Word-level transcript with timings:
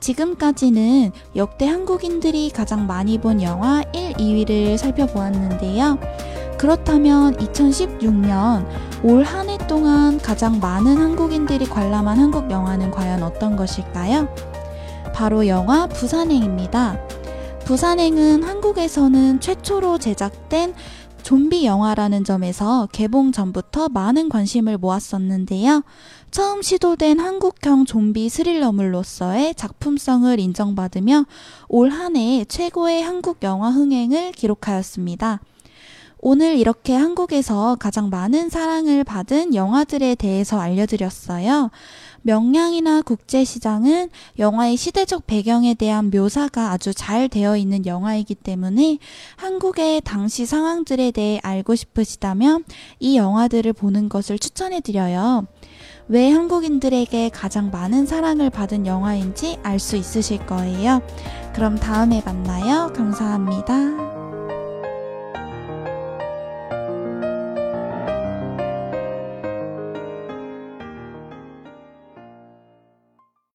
지금까지는 0.00 1.12
역대 1.36 1.66
한국인들이 1.66 2.50
가장 2.50 2.86
많이 2.86 3.18
본 3.18 3.42
영화 3.42 3.82
1, 3.92 4.14
2위를 4.14 4.76
살펴보았는데요. 4.78 5.98
그렇다면 6.58 7.36
2016년 7.36 8.66
올 9.04 9.22
한 9.24 9.48
해 9.48 9.58
동안 9.68 10.18
가장 10.18 10.58
많은 10.60 10.96
한국인들이 10.96 11.66
관람한 11.66 12.18
한국 12.18 12.50
영화는 12.50 12.90
과연 12.90 13.22
어떤 13.22 13.54
것일까요? 13.56 14.28
바로 15.14 15.46
영화 15.46 15.86
부산행입니다. 15.86 17.07
부산행은 17.68 18.44
한국에서는 18.44 19.40
최초로 19.40 19.98
제작된 19.98 20.72
좀비 21.22 21.66
영화라는 21.66 22.24
점에서 22.24 22.88
개봉 22.92 23.30
전부터 23.30 23.90
많은 23.90 24.30
관심을 24.30 24.78
모았었는데요. 24.78 25.82
처음 26.30 26.62
시도된 26.62 27.20
한국형 27.20 27.84
좀비 27.84 28.30
스릴러물로서의 28.30 29.54
작품성을 29.54 30.40
인정받으며 30.40 31.26
올 31.68 31.90
한 31.92 32.16
해 32.16 32.46
최고의 32.46 33.02
한국 33.02 33.42
영화 33.42 33.68
흥행을 33.68 34.32
기록하였습니다. 34.32 35.40
오늘 36.20 36.56
이렇게 36.56 36.94
한국에서 36.94 37.76
가장 37.78 38.10
많은 38.10 38.48
사랑을 38.48 39.04
받은 39.04 39.54
영화들에 39.54 40.16
대해서 40.16 40.58
알려드렸어요. 40.58 41.70
명량이나 42.22 43.02
국제시장은 43.02 44.10
영화의 44.38 44.76
시대적 44.76 45.26
배경에 45.26 45.74
대한 45.74 46.10
묘사가 46.10 46.72
아주 46.72 46.92
잘 46.92 47.28
되어 47.28 47.56
있는 47.56 47.86
영화이기 47.86 48.34
때문에 48.34 48.98
한국의 49.36 50.02
당시 50.02 50.44
상황들에 50.44 51.12
대해 51.12 51.38
알고 51.42 51.76
싶으시다면 51.76 52.64
이 52.98 53.16
영화들을 53.16 53.72
보는 53.72 54.08
것을 54.08 54.38
추천해 54.38 54.80
드려요. 54.80 55.46
왜 56.08 56.30
한국인들에게 56.30 57.28
가장 57.28 57.70
많은 57.70 58.06
사랑을 58.06 58.50
받은 58.50 58.86
영화인지 58.86 59.58
알 59.62 59.78
수 59.78 59.96
있으실 59.96 60.44
거예요. 60.46 61.00
그럼 61.54 61.76
다음에 61.76 62.22
만나요. 62.24 62.92
감사합니다. 62.94 64.17